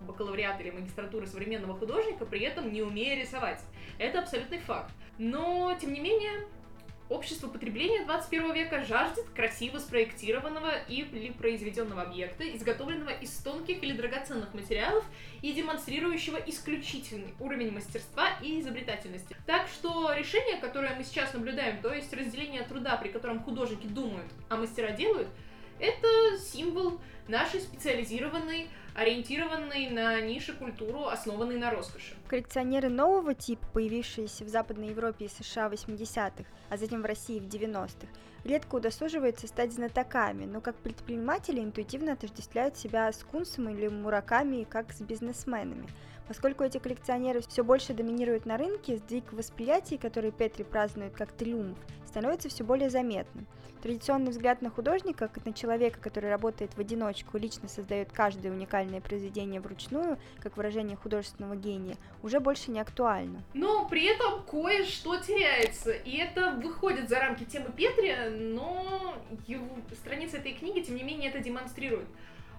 бакалавриата 0.00 0.62
или 0.62 0.70
магистратуры 0.70 1.26
современного 1.26 1.76
художника, 1.78 2.24
при 2.24 2.40
этом 2.40 2.72
не 2.72 2.82
умея 2.82 3.20
рисовать. 3.20 3.60
Это 3.98 4.20
абсолютный 4.20 4.58
факт. 4.58 4.92
Но, 5.18 5.76
тем 5.80 5.92
не 5.92 6.00
менее, 6.00 6.46
Общество 7.10 7.48
потребления 7.48 8.04
21 8.04 8.54
века 8.54 8.84
жаждет 8.84 9.24
красиво 9.34 9.78
спроектированного 9.78 10.70
или 10.86 11.32
произведенного 11.32 12.02
объекта, 12.02 12.48
изготовленного 12.56 13.10
из 13.10 13.32
тонких 13.38 13.82
или 13.82 13.92
драгоценных 13.92 14.54
материалов 14.54 15.04
и 15.42 15.52
демонстрирующего 15.52 16.36
исключительный 16.46 17.34
уровень 17.40 17.72
мастерства 17.72 18.28
и 18.40 18.60
изобретательности. 18.60 19.36
Так 19.44 19.66
что 19.66 20.12
решение, 20.12 20.58
которое 20.58 20.94
мы 20.94 21.02
сейчас 21.02 21.34
наблюдаем, 21.34 21.82
то 21.82 21.92
есть 21.92 22.12
разделение 22.12 22.62
труда, 22.62 22.96
при 22.96 23.08
котором 23.08 23.42
художники 23.42 23.88
думают, 23.88 24.30
а 24.48 24.54
мастера 24.54 24.92
делают, 24.92 25.26
это 25.80 26.38
символ 26.38 27.00
нашей 27.26 27.60
специализированной 27.60 28.68
ориентированный 28.94 29.90
на 29.90 30.20
ниши 30.20 30.52
культуру, 30.52 31.06
основанный 31.06 31.58
на 31.58 31.70
роскоши. 31.70 32.14
Коллекционеры 32.28 32.88
нового 32.88 33.34
типа, 33.34 33.64
появившиеся 33.72 34.44
в 34.44 34.48
Западной 34.48 34.88
Европе 34.88 35.26
и 35.26 35.28
США 35.28 35.68
в 35.68 35.72
80-х, 35.72 36.44
а 36.68 36.76
затем 36.76 37.02
в 37.02 37.06
России 37.06 37.38
в 37.38 37.44
90-х, 37.44 38.08
редко 38.44 38.76
удосуживаются 38.76 39.46
стать 39.46 39.72
знатоками, 39.72 40.44
но 40.44 40.60
как 40.60 40.76
предприниматели 40.76 41.60
интуитивно 41.60 42.12
отождествляют 42.12 42.76
себя 42.76 43.12
с 43.12 43.22
Кунсом 43.24 43.68
или 43.68 43.88
Мураками 43.88 44.64
как 44.68 44.92
с 44.92 45.00
бизнесменами. 45.00 45.86
Поскольку 46.28 46.62
эти 46.62 46.78
коллекционеры 46.78 47.40
все 47.40 47.64
больше 47.64 47.92
доминируют 47.92 48.46
на 48.46 48.56
рынке, 48.56 48.98
сдвиг 48.98 49.32
восприятий, 49.32 49.98
который 49.98 50.30
Петри 50.30 50.62
празднует 50.62 51.12
как 51.12 51.32
триумф, 51.32 51.76
становится 52.06 52.48
все 52.48 52.62
более 52.62 52.88
заметным. 52.88 53.46
Традиционный 53.82 54.30
взгляд 54.30 54.60
на 54.60 54.70
художника, 54.70 55.28
как 55.28 55.44
на 55.46 55.52
человека, 55.52 55.98
который 56.00 56.30
работает 56.30 56.72
в 56.74 56.78
одиночку 56.78 57.38
лично 57.38 57.68
создает 57.68 58.12
каждое 58.12 58.52
уникальное 58.52 59.00
произведение 59.00 59.60
вручную, 59.60 60.18
как 60.40 60.56
выражение 60.56 60.96
художественного 60.96 61.56
гения, 61.56 61.96
уже 62.22 62.40
больше 62.40 62.70
не 62.70 62.80
актуально. 62.80 63.42
Но 63.54 63.88
при 63.88 64.04
этом 64.04 64.42
кое-что 64.42 65.16
теряется, 65.16 65.92
и 65.92 66.16
это 66.16 66.52
выходит 66.52 67.08
за 67.08 67.20
рамки 67.20 67.44
темы 67.44 67.70
Петри, 67.74 68.14
но 68.30 69.16
его, 69.46 69.66
страница 69.94 70.36
этой 70.36 70.52
книги, 70.52 70.80
тем 70.80 70.96
не 70.96 71.02
менее, 71.02 71.30
это 71.30 71.40
демонстрирует 71.40 72.06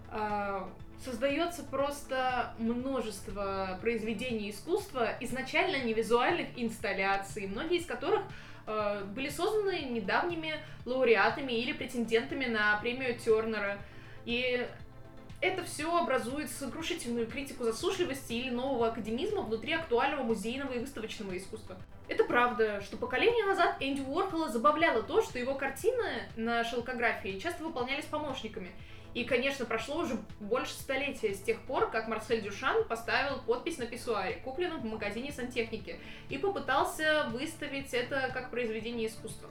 а, 0.09 0.69
создается 1.03 1.63
просто 1.63 2.53
множество 2.59 3.79
произведений 3.81 4.51
искусства, 4.51 5.09
изначально 5.19 5.83
не 5.83 5.93
визуальных 5.93 6.47
инсталляций, 6.55 7.47
многие 7.47 7.77
из 7.77 7.85
которых 7.85 8.21
Э, 8.67 9.03
были 9.03 9.29
созданы 9.29 9.81
недавними 9.89 10.55
лауреатами 10.85 11.53
или 11.53 11.73
претендентами 11.73 12.45
на 12.45 12.77
премию 12.77 13.17
Тернера. 13.17 13.77
И 14.25 14.67
это 15.41 15.63
все 15.63 15.97
образует 15.97 16.49
сокрушительную 16.51 17.27
критику 17.27 17.63
засушливости 17.63 18.33
или 18.33 18.49
нового 18.51 18.89
академизма 18.89 19.41
внутри 19.41 19.73
актуального 19.73 20.23
музейного 20.23 20.73
и 20.73 20.79
выставочного 20.79 21.35
искусства. 21.35 21.77
Это 22.07 22.23
правда, 22.25 22.81
что 22.81 22.97
поколение 22.97 23.45
назад 23.45 23.77
Энди 23.79 24.01
Уорхола 24.01 24.49
забавляло 24.49 25.01
то, 25.01 25.21
что 25.21 25.39
его 25.39 25.55
картины 25.55 26.29
на 26.35 26.63
шелкографии 26.63 27.39
часто 27.39 27.63
выполнялись 27.63 28.05
помощниками, 28.05 28.71
и, 29.13 29.23
конечно, 29.23 29.65
прошло 29.65 29.97
уже 29.97 30.17
больше 30.39 30.73
столетия 30.73 31.33
с 31.33 31.41
тех 31.41 31.61
пор, 31.61 31.89
как 31.91 32.07
Марсель 32.07 32.41
Дюшан 32.41 32.85
поставил 32.85 33.41
подпись 33.41 33.77
на 33.77 33.85
писсуаре, 33.85 34.41
купленном 34.43 34.81
в 34.81 34.85
магазине 34.85 35.31
сантехники, 35.31 35.99
и 36.29 36.37
попытался 36.37 37.27
выставить 37.31 37.93
это 37.93 38.31
как 38.33 38.51
произведение 38.51 39.07
искусства. 39.07 39.49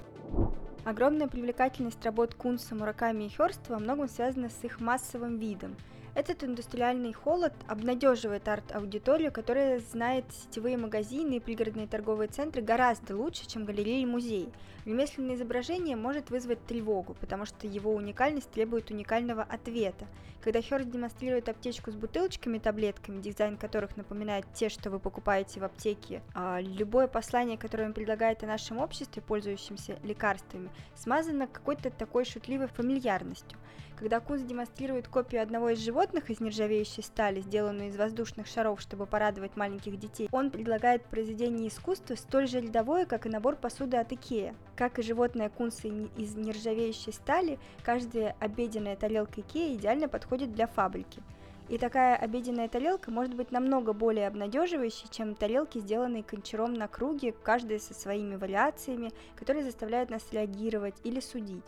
Огромная 0.84 1.28
привлекательность 1.28 2.04
работ 2.04 2.34
Кунса, 2.34 2.74
Мураками 2.74 3.24
и 3.24 3.28
Хёрста 3.28 3.72
во 3.72 3.78
многом 3.78 4.08
связана 4.08 4.48
с 4.48 4.64
их 4.64 4.80
массовым 4.80 5.36
видом– 5.36 5.76
этот 6.14 6.42
индустриальный 6.42 7.12
холод 7.12 7.52
обнадеживает 7.68 8.48
арт-аудиторию, 8.48 9.32
которая 9.32 9.78
знает 9.78 10.24
сетевые 10.30 10.76
магазины 10.76 11.34
и 11.34 11.40
пригородные 11.40 11.86
торговые 11.86 12.28
центры 12.28 12.62
гораздо 12.62 13.16
лучше, 13.16 13.46
чем 13.46 13.64
галереи 13.64 14.02
и 14.02 14.06
музеи. 14.06 14.52
Ремесленное 14.84 15.36
изображение 15.36 15.94
может 15.94 16.30
вызвать 16.30 16.64
тревогу, 16.66 17.14
потому 17.20 17.44
что 17.44 17.66
его 17.66 17.94
уникальность 17.94 18.50
требует 18.50 18.90
уникального 18.90 19.42
ответа. 19.42 20.06
Когда 20.42 20.62
Хёрст 20.62 20.88
демонстрирует 20.88 21.50
аптечку 21.50 21.90
с 21.90 21.94
бутылочками, 21.94 22.58
таблетками, 22.58 23.20
дизайн 23.20 23.58
которых 23.58 23.98
напоминает 23.98 24.46
те, 24.54 24.70
что 24.70 24.88
вы 24.88 24.98
покупаете 24.98 25.60
в 25.60 25.64
аптеке, 25.64 26.22
а 26.34 26.60
любое 26.62 27.08
послание, 27.08 27.58
которое 27.58 27.84
он 27.84 27.92
предлагает 27.92 28.42
о 28.42 28.46
нашем 28.46 28.78
обществе, 28.78 29.20
пользующемся 29.20 29.98
лекарствами, 30.02 30.70
смазано 30.96 31.46
какой-то 31.46 31.90
такой 31.90 32.24
шутливой 32.24 32.68
фамильярностью. 32.68 33.58
Когда 33.96 34.18
Кунс 34.18 34.40
демонстрирует 34.40 35.08
копию 35.08 35.42
одного 35.42 35.68
из 35.70 35.78
животных 35.78 35.99
из 36.30 36.40
нержавеющей 36.40 37.02
стали, 37.02 37.40
сделанную 37.40 37.90
из 37.90 37.96
воздушных 37.96 38.46
шаров, 38.46 38.80
чтобы 38.80 39.06
порадовать 39.06 39.56
маленьких 39.56 39.98
детей, 39.98 40.28
он 40.32 40.50
предлагает 40.50 41.04
произведение 41.04 41.68
искусства 41.68 42.14
столь 42.14 42.48
же 42.48 42.60
рядовое, 42.60 43.04
как 43.04 43.26
и 43.26 43.28
набор 43.28 43.56
посуды 43.56 43.98
от 43.98 44.10
Икея. 44.10 44.54
Как 44.76 44.98
и 44.98 45.02
животное 45.02 45.50
Кунса 45.50 45.88
из 45.88 46.36
нержавеющей 46.36 47.12
стали, 47.12 47.58
каждая 47.82 48.34
обеденная 48.40 48.96
тарелка 48.96 49.42
Икея 49.42 49.74
идеально 49.74 50.08
подходит 50.08 50.54
для 50.54 50.66
фабрики. 50.66 51.22
И 51.70 51.78
такая 51.78 52.16
обеденная 52.16 52.68
тарелка 52.68 53.12
может 53.12 53.34
быть 53.34 53.52
намного 53.52 53.92
более 53.92 54.26
обнадеживающей, 54.26 55.08
чем 55.08 55.36
тарелки, 55.36 55.78
сделанные 55.78 56.24
кончаром 56.24 56.74
на 56.74 56.88
круге, 56.88 57.32
каждая 57.44 57.78
со 57.78 57.94
своими 57.94 58.34
вариациями, 58.34 59.12
которые 59.36 59.64
заставляют 59.64 60.10
нас 60.10 60.32
реагировать 60.32 60.96
или 61.04 61.20
судить. 61.20 61.62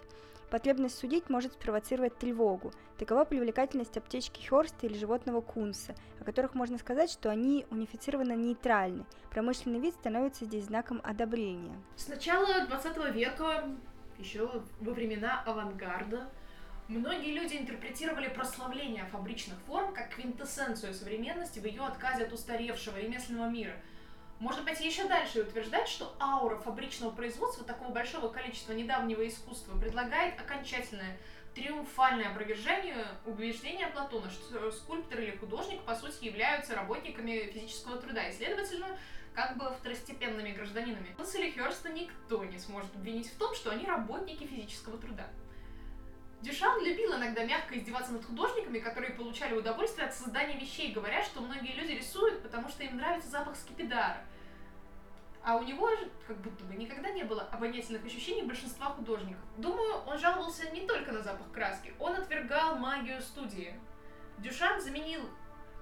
Потребность 0.51 0.99
судить 0.99 1.31
может 1.31 1.53
спровоцировать 1.53 2.19
тревогу. 2.19 2.73
Такова 2.99 3.25
привлекательность 3.25 3.97
аптечки 3.97 4.45
Хёрста 4.45 4.87
или 4.87 4.99
животного 4.99 5.41
Кунса, 5.41 5.95
о 6.19 6.25
которых 6.25 6.57
можно 6.57 6.79
сказать, 6.79 7.09
что 7.09 7.31
они 7.31 7.65
унифицированно 7.71 8.35
нейтральны. 8.35 9.07
Промышленный 9.31 9.79
вид 9.79 9.95
становится 9.95 10.47
здесь 10.47 10.65
знаком 10.65 11.01
одобрения. 11.05 11.81
С 11.95 12.09
начала 12.09 12.67
20 12.67 13.15
века, 13.15 13.69
еще 14.19 14.51
во 14.81 14.93
времена 14.93 15.45
авангарда, 15.47 16.29
Многие 16.89 17.33
люди 17.33 17.57
интерпретировали 17.57 18.29
прославление 18.29 19.07
фабричных 19.07 19.59
форм 19.67 19.95
как 19.95 20.15
квинтэссенцию 20.15 20.95
современности 20.95 21.59
в 21.59 21.65
ее 21.65 21.83
отказе 21.83 22.25
от 22.25 22.33
устаревшего 22.33 22.99
ремесленного 22.99 23.49
мира– 23.49 23.75
можно 24.43 24.65
пойти 24.65 24.89
еще 24.89 25.07
дальше 25.07 25.39
и 25.39 25.43
утверждать, 25.43 25.87
что 25.87 26.17
аура 26.19 26.57
фабричного 26.57 27.13
производства 27.13 27.65
такого 27.65 27.91
большого 27.93 28.27
количества 28.27 28.73
недавнего 28.73 29.25
искусства 29.29 29.79
предлагает 29.79 30.37
окончательное 30.41 31.17
триумфальное 31.55 32.29
опровержение 32.29 33.07
убеждения 33.25 33.87
Платона, 33.87 34.29
что 34.31 34.73
скульптор 34.73 35.21
или 35.21 35.37
художник, 35.37 35.81
по 35.83 35.95
сути, 35.95 36.25
являются 36.25 36.75
работниками 36.75 37.53
физического 37.55 37.99
труда 37.99 38.27
и, 38.27 38.33
следовательно, 38.33 38.99
как 39.33 39.57
бы 39.59 39.73
второстепенными 39.79 40.51
гражданинами. 40.51 41.15
Или 41.35 41.53
Хёрста 41.53 41.91
никто 41.91 42.45
не 42.45 42.59
сможет 42.59 42.93
обвинить 42.97 43.33
в 43.33 43.39
том, 43.39 43.55
что 43.55 43.71
они 43.71 43.87
работники 43.87 44.45
физического 44.45 44.99
труда. 44.99 45.29
Дюшан 46.43 46.85
любил 46.85 47.15
иногда 47.15 47.45
мягко 47.45 47.79
издеваться 47.79 48.13
над 48.13 48.25
художниками, 48.25 48.81
которые 48.81 49.13
получали 49.13 49.55
удовольствие 49.55 50.09
от 50.09 50.15
создания 50.15 50.59
вещей, 50.59 50.93
говоря, 50.93 51.23
что 51.23 51.41
многие 51.41 51.73
люди 51.73 51.93
рисуют, 51.93 52.43
потому 52.43 52.69
что 52.69 52.83
им 52.83 52.97
нравится 52.97 53.31
запах 53.31 53.55
скипидара. 53.57 54.19
А 55.45 55.57
у 55.57 55.63
него 55.63 55.89
же 55.91 56.11
как 56.27 56.37
будто 56.39 56.65
бы 56.65 56.75
никогда 56.75 57.11
не 57.11 57.23
было 57.23 57.43
обонятельных 57.43 58.05
ощущений 58.05 58.43
большинства 58.43 58.87
художников. 58.87 59.43
Думаю, 59.57 59.99
он 60.05 60.19
жаловался 60.19 60.69
не 60.71 60.85
только 60.85 61.13
на 61.13 61.23
запах 61.23 61.51
краски, 61.53 61.95
он 62.01 62.17
отвергал 62.17 62.77
магию 62.77 63.23
студии. 63.23 63.79
Дюшан 64.39 64.81
заменил 64.81 65.23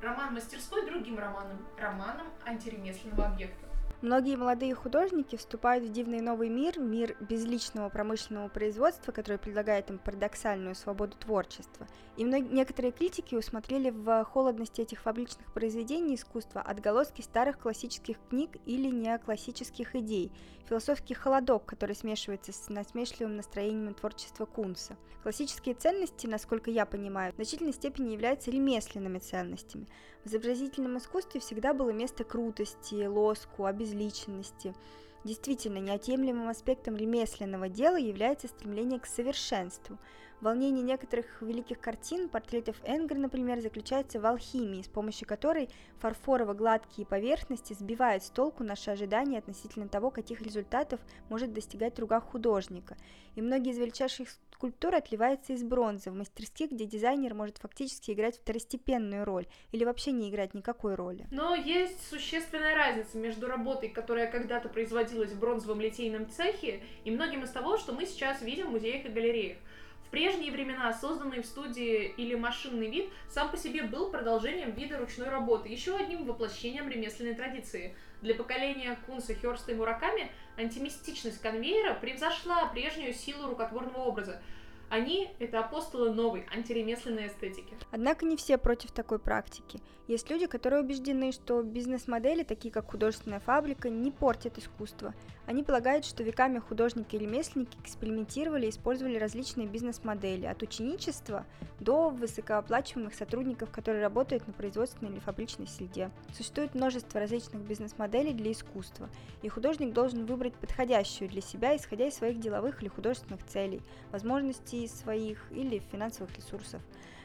роман 0.02 0.34
мастерской 0.34 0.84
другим 0.84 1.18
романом, 1.18 1.66
романом 1.78 2.26
антиремесленного 2.44 3.28
объекта. 3.28 3.69
Многие 4.02 4.37
молодые 4.37 4.75
художники 4.75 5.37
вступают 5.37 5.85
в 5.85 5.92
дивный 5.92 6.23
новый 6.23 6.49
мир, 6.49 6.78
мир 6.80 7.19
безличного 7.21 7.90
промышленного 7.90 8.49
производства, 8.49 9.12
который 9.12 9.37
предлагает 9.37 9.90
им 9.90 9.99
парадоксальную 9.99 10.75
свободу 10.75 11.19
творчества. 11.19 11.87
И 12.16 12.25
мног... 12.25 12.50
некоторые 12.50 12.92
критики 12.92 13.35
усмотрели 13.35 13.90
в 13.90 14.25
холодности 14.25 14.80
этих 14.80 15.02
фабричных 15.02 15.52
произведений 15.52 16.14
искусства 16.14 16.62
отголоски 16.62 17.21
старых 17.21 17.59
классических 17.59 18.16
книг 18.30 18.57
или 18.64 18.88
неоклассических 18.88 19.95
идей, 19.95 20.33
философский 20.66 21.12
холодок, 21.12 21.66
который 21.66 21.95
смешивается 21.95 22.52
с 22.52 22.71
насмешливым 22.71 23.37
настроением 23.37 23.92
творчества 23.92 24.47
Кунса. 24.47 24.97
Классические 25.23 25.75
ценности, 25.75 26.26
насколько 26.26 26.71
я 26.71 26.87
понимаю, 26.87 27.33
в 27.33 27.37
значительной 27.37 27.75
степени 27.75 28.12
являются 28.12 28.50
ремесленными 28.50 29.19
ценностями. 29.19 29.87
В 30.25 30.28
изобразительном 30.28 30.97
искусстве 30.97 31.40
всегда 31.40 31.75
было 31.75 31.90
место 31.90 32.25
крутости, 32.25 33.07
лоску, 33.07 33.66
обезличенности. 33.90 34.75
Действительно, 35.24 35.78
неотъемлемым 35.78 36.48
аспектом 36.48 36.96
ремесленного 36.96 37.68
дела 37.68 37.96
является 37.96 38.48
стремление 38.48 39.00
к 39.00 39.06
совершенству– 39.06 39.98
Волнение 40.40 40.82
некоторых 40.82 41.42
великих 41.42 41.80
картин, 41.80 42.30
портретов 42.30 42.76
Энгер, 42.84 43.18
например, 43.18 43.60
заключается 43.60 44.18
в 44.18 44.24
алхимии, 44.24 44.80
с 44.80 44.88
помощью 44.88 45.28
которой 45.28 45.68
фарфорово-гладкие 46.00 47.06
поверхности 47.06 47.74
сбивают 47.74 48.24
с 48.24 48.30
толку 48.30 48.64
наши 48.64 48.90
ожидания 48.90 49.38
относительно 49.38 49.86
того, 49.86 50.10
каких 50.10 50.40
результатов 50.40 50.98
может 51.28 51.52
достигать 51.52 51.98
рука 51.98 52.20
художника. 52.20 52.96
И 53.34 53.42
многие 53.42 53.72
из 53.72 53.78
величайших 53.78 54.28
скульптур 54.60 54.94
отливаются 54.94 55.54
из 55.54 55.62
бронзы 55.62 56.10
в 56.10 56.14
мастерских, 56.14 56.70
где 56.70 56.84
дизайнер 56.84 57.34
может 57.34 57.56
фактически 57.56 58.10
играть 58.10 58.38
второстепенную 58.38 59.24
роль 59.24 59.46
или 59.72 59.84
вообще 59.84 60.12
не 60.12 60.28
играть 60.28 60.52
никакой 60.52 60.96
роли. 60.96 61.26
Но 61.30 61.54
есть 61.54 62.08
существенная 62.10 62.74
разница 62.74 63.16
между 63.16 63.46
работой, 63.46 63.88
которая 63.88 64.30
когда-то 64.30 64.68
производилась 64.68 65.09
в 65.10 65.38
бронзовом 65.38 65.80
литейном 65.80 66.28
цехе, 66.30 66.80
и 67.04 67.10
многим 67.10 67.44
из 67.44 67.50
того, 67.50 67.76
что 67.78 67.92
мы 67.92 68.06
сейчас 68.06 68.42
видим 68.42 68.68
в 68.68 68.70
музеях 68.70 69.04
и 69.04 69.08
галереях. 69.08 69.58
В 70.06 70.10
прежние 70.10 70.50
времена 70.50 70.92
созданный 70.92 71.42
в 71.42 71.46
студии 71.46 72.12
или 72.16 72.34
машинный 72.34 72.90
вид 72.90 73.10
сам 73.28 73.50
по 73.50 73.56
себе 73.56 73.84
был 73.84 74.10
продолжением 74.10 74.72
вида 74.72 74.98
ручной 74.98 75.28
работы, 75.28 75.68
еще 75.68 75.96
одним 75.96 76.24
воплощением 76.24 76.88
ремесленной 76.88 77.34
традиции. 77.34 77.94
Для 78.20 78.34
поколения 78.34 78.98
Кунса, 79.06 79.34
Хёрста 79.34 79.72
и 79.72 79.74
Мураками 79.74 80.30
антимистичность 80.56 81.40
конвейера 81.40 81.94
превзошла 81.94 82.66
прежнюю 82.66 83.14
силу 83.14 83.48
рукотворного 83.48 83.98
образа– 83.98 84.42
они— 84.90 85.30
это 85.38 85.61
апостолы 85.61 86.12
новой 86.12 86.47
антиремесленной 86.52 87.28
эстетики. 87.28 87.75
Однако 87.90 88.26
не 88.26 88.37
все 88.37 88.59
против 88.59 88.90
такой 88.90 89.18
практики. 89.18 89.80
Есть 90.09 90.28
люди, 90.28 90.47
которые 90.47 90.82
убеждены, 90.82 91.30
что 91.32 91.62
бизнес-модели, 91.62 92.42
такие 92.42 92.73
как 92.73 92.90
художественная 92.90 93.40
фабрика, 93.40 93.88
не 93.88 94.11
портят 94.11 94.59
искусство. 94.59 95.14
Они 95.50 95.64
полагают, 95.64 96.04
что 96.04 96.23
веками 96.23 96.61
художники 96.61 97.16
и 97.16 97.19
ремесленники 97.19 97.76
экспериментировали 97.83 98.66
и 98.66 98.71
использовали 98.71 99.19
различные 99.19 99.66
бизнес-модели, 99.66 100.47
от 100.47 100.62
ученичества 100.62 101.45
до 101.80 102.11
высокооплачиваемых 102.11 103.12
сотрудников, 103.14 103.73
которые 103.73 104.00
работают 104.00 104.47
на 104.47 104.52
производственной 104.52 105.11
или 105.11 105.19
фабричной 105.19 105.66
среде. 105.66 106.12
Существует 106.33 106.76
множество 106.76 107.19
различных 107.19 107.62
бизнес-моделей 107.62 108.33
для 108.33 108.52
искусства, 108.52 109.11
и 109.42 109.49
художник 109.49 109.92
должен 109.92 110.25
выбрать 110.25 110.54
подходящую 110.54 111.28
для 111.28 111.40
себя, 111.40 111.76
исходя 111.76 112.07
из 112.07 112.14
своих 112.14 112.38
деловых 112.38 112.80
или 112.80 112.88
художественных 112.88 113.45
целей, 113.45 113.83
возможностей 114.12 114.87
своих 114.87 115.50
или 115.50 115.83
финансовых 115.90 116.33
ресурсов. 116.37 116.80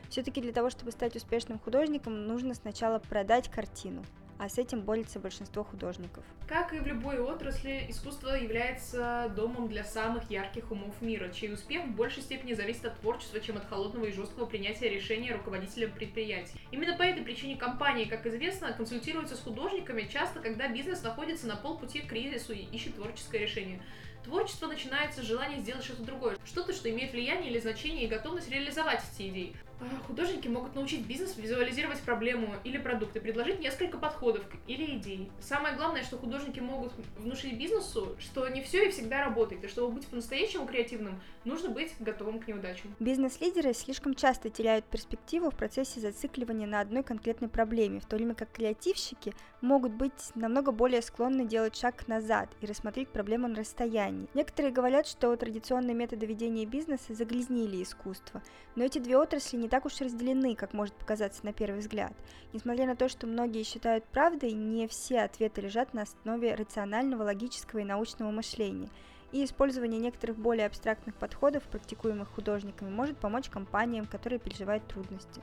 Все-таки 0.09 0.41
для 0.41 0.51
того, 0.51 0.71
чтобы 0.71 0.91
стать 0.91 1.15
успешным 1.15 1.59
художником, 1.59 2.25
нужно 2.25 2.55
сначала 2.55 2.97
продать 2.97 3.51
картину, 3.51 4.03
а 4.37 4.49
с 4.49 4.57
этим 4.57 4.81
борется 4.81 5.19
большинство 5.19 5.63
художников. 5.63 6.23
Как 6.47 6.73
и 6.73 6.79
в 6.79 6.85
любой 6.85 7.19
отрасли, 7.19 7.85
искусство 7.89 8.35
является 8.35 9.31
домом 9.35 9.67
для 9.67 9.83
самых 9.83 10.29
ярких 10.29 10.71
умов 10.71 10.93
мира, 11.01 11.31
чей 11.31 11.51
успех 11.51 11.85
в 11.85 11.95
большей 11.95 12.21
степени 12.21 12.53
зависит 12.53 12.85
от 12.85 12.99
творчества, 12.99 13.39
чем 13.39 13.57
от 13.57 13.65
холодного 13.67 14.05
и 14.05 14.11
жесткого 14.11 14.45
принятия 14.45 14.89
решения 14.89 15.33
руководителя 15.33 15.87
предприятия. 15.87 16.59
Именно 16.71 16.97
по 16.97 17.03
этой 17.03 17.23
причине 17.23 17.55
компании, 17.55 18.05
как 18.05 18.25
известно, 18.27 18.73
консультируются 18.73 19.35
с 19.35 19.41
художниками 19.41 20.07
часто, 20.11 20.39
когда 20.39 20.67
бизнес 20.67 21.01
находится 21.01 21.47
на 21.47 21.55
полпути 21.55 22.01
к 22.01 22.07
кризису 22.07 22.53
и 22.53 22.65
ищет 22.71 22.95
творческое 22.95 23.39
решение. 23.39 23.81
Творчество 24.23 24.65
начинается 24.65 25.21
с 25.21 25.25
желания 25.25 25.59
сделать 25.59 25.83
что-то 25.83 26.03
другое, 26.03 26.35
что-то, 26.45 26.73
что 26.73 26.89
имеет 26.89 27.11
влияние 27.11 27.51
или 27.51 27.59
значение 27.59 28.05
и 28.05 28.07
готовность 28.07 28.49
реализовать 28.49 29.01
эти 29.13 29.29
идеи. 29.29 29.55
А, 29.81 30.07
художники 30.07 30.47
могут 30.47 30.75
научить 30.75 31.05
бизнес 31.05 31.35
визуализировать 31.37 31.99
проблему 32.01 32.55
или 32.63 32.77
продукт 32.77 33.15
и 33.15 33.19
предложить 33.19 33.59
несколько 33.59 33.97
подходов 33.97 34.43
или 34.67 34.97
идей. 34.97 35.29
Самое 35.39 35.75
главное, 35.75 36.03
что 36.03 36.17
художники 36.17 36.59
могут 36.59 36.93
внушить 37.17 37.57
бизнесу, 37.57 38.15
что 38.19 38.47
не 38.47 38.61
все 38.61 38.87
и 38.87 38.91
всегда 38.91 39.25
работает, 39.25 39.63
и 39.63 39.67
чтобы 39.67 39.95
быть 39.95 40.07
по-настоящему 40.07 40.65
креативным, 40.65 41.19
нужно 41.43 41.69
быть 41.69 41.93
готовым 41.99 42.39
к 42.39 42.47
неудачам. 42.47 42.95
Бизнес-лидеры 42.99 43.73
слишком 43.73 44.15
часто 44.15 44.49
теряют 44.49 44.85
перспективу 44.85 45.49
в 45.49 45.55
процессе 45.55 45.99
зацикливания 45.99 46.67
на 46.67 46.79
одной 46.79 47.03
конкретной 47.03 47.49
проблеме, 47.49 47.99
в 47.99 48.05
то 48.05 48.15
время 48.15 48.33
как 48.35 48.51
креативщики 48.51 49.33
могут 49.61 49.91
быть 49.91 50.31
намного 50.35 50.71
более 50.71 51.01
склонны 51.01 51.45
делать 51.45 51.75
шаг 51.75 52.07
назад 52.07 52.49
и 52.61 52.65
рассмотреть 52.65 53.09
проблему 53.09 53.47
на 53.47 53.55
расстоянии. 53.55 54.27
Некоторые 54.33 54.71
говорят, 54.71 55.07
что 55.07 55.35
традиционные 55.35 55.95
методы 55.95 56.25
ведения 56.25 56.65
бизнеса 56.65 57.13
загрязнили 57.13 57.83
искусство, 57.83 58.41
но 58.75 58.83
эти 58.83 58.99
две 58.99 59.17
отрасли 59.17 59.57
не 59.57 59.64
так 59.67 59.85
уж 59.85 59.99
разделены, 60.01 60.55
как 60.55 60.73
может 60.73 60.93
показаться 60.95 61.45
на 61.45 61.53
первый 61.53 61.79
взгляд. 61.79 62.13
Несмотря 62.53 62.85
на 62.85 62.95
то, 62.95 63.09
что 63.09 63.27
многие 63.27 63.63
считают 63.63 64.05
правдой, 64.05 64.51
не 64.51 64.87
все 64.87 65.21
ответы 65.21 65.61
лежат 65.61 65.93
на 65.93 66.03
основе 66.03 66.55
рационального, 66.55 67.23
логического 67.23 67.79
и 67.79 67.85
научного 67.85 68.31
мышления. 68.31 68.89
И 69.31 69.43
использование 69.43 69.99
некоторых 69.99 70.37
более 70.37 70.65
абстрактных 70.65 71.15
подходов, 71.15 71.63
практикуемых 71.63 72.29
художниками, 72.29 72.89
может 72.89 73.17
помочь 73.17 73.49
компаниям, 73.49 74.05
которые 74.05 74.39
переживают 74.39 74.87
трудности. 74.87 75.41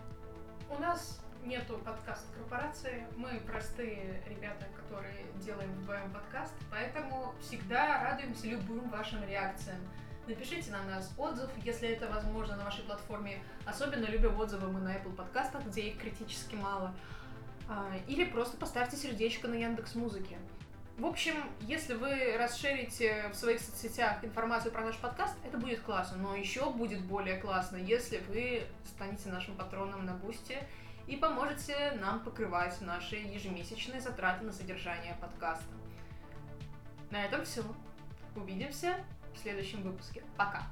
У 0.70 0.80
нас 0.80 1.20
нету 1.44 1.78
подкаст 1.84 2.24
корпорации, 2.34 3.06
мы 3.16 3.40
простые 3.46 4.22
ребята, 4.28 4.66
которые 4.76 5.26
делаем 5.44 5.70
вдвоем 5.72 6.10
подкаст, 6.12 6.54
поэтому 6.70 7.34
всегда 7.40 8.02
радуемся 8.04 8.46
любым 8.46 8.88
вашим 8.88 9.24
реакциям. 9.28 9.78
Напишите 10.26 10.70
на 10.70 10.82
нас 10.84 11.12
отзыв, 11.18 11.50
если 11.64 11.88
это 11.88 12.08
возможно 12.08 12.56
на 12.56 12.64
вашей 12.64 12.84
платформе. 12.84 13.42
Особенно 13.66 14.04
любим 14.06 14.38
отзывы 14.38 14.70
мы 14.70 14.80
на 14.80 14.96
Apple 14.96 15.14
подкастах, 15.14 15.64
где 15.66 15.88
их 15.88 15.98
критически 15.98 16.54
мало. 16.54 16.94
А, 17.68 17.92
или 18.06 18.24
просто 18.24 18.56
поставьте 18.56 18.96
сердечко 18.96 19.48
на 19.48 19.54
Яндекс 19.54 19.94
Музыке. 19.96 20.38
В 20.98 21.06
общем, 21.06 21.34
если 21.62 21.94
вы 21.94 22.36
расширите 22.38 23.30
в 23.32 23.34
своих 23.34 23.60
соцсетях 23.60 24.22
информацию 24.24 24.70
про 24.70 24.82
наш 24.84 24.96
подкаст, 24.98 25.34
это 25.44 25.58
будет 25.58 25.80
классно. 25.80 26.18
Но 26.18 26.36
еще 26.36 26.70
будет 26.70 27.02
более 27.04 27.38
классно, 27.38 27.76
если 27.76 28.18
вы 28.28 28.64
станете 28.84 29.28
нашим 29.28 29.56
патроном 29.56 30.06
на 30.06 30.14
Бусте 30.14 30.68
и 31.08 31.16
поможете 31.16 31.92
нам 32.00 32.20
покрывать 32.20 32.80
наши 32.80 33.16
ежемесячные 33.16 34.00
затраты 34.00 34.44
на 34.44 34.52
содержание 34.52 35.16
подкаста. 35.20 35.64
На 37.10 37.24
этом 37.24 37.44
все. 37.44 37.64
Увидимся 38.36 38.96
в 39.34 39.38
следующем 39.38 39.82
выпуске. 39.82 40.22
Пока! 40.36 40.66